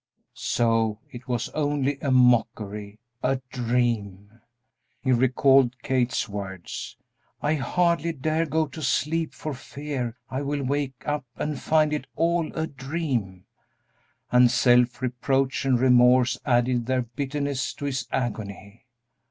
So 0.33 0.97
it 1.11 1.27
was 1.27 1.49
only 1.49 1.99
a 1.99 2.09
mockery, 2.09 2.97
a 3.21 3.35
dream. 3.51 4.41
He 4.99 5.11
recalled 5.11 5.75
Kate's 5.83 6.27
words: 6.27 6.97
"I 7.39 7.53
hardly 7.53 8.11
dare 8.11 8.47
go 8.47 8.65
to 8.65 8.81
sleep 8.81 9.31
for 9.35 9.53
fear 9.53 10.17
I 10.27 10.41
will 10.41 10.63
wake 10.63 11.03
up 11.05 11.25
and 11.35 11.61
find 11.61 11.93
it 11.93 12.07
all 12.15 12.51
a 12.55 12.65
dream," 12.65 13.45
and 14.31 14.49
self 14.49 15.03
reproach 15.03 15.65
and 15.65 15.79
remorse 15.79 16.35
added 16.47 16.87
their 16.87 17.03
bitterness 17.03 17.71
to 17.75 17.85
his 17.85 18.07
agony. 18.11 18.87